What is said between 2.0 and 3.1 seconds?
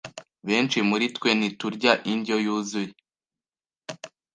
indyo yuzuye.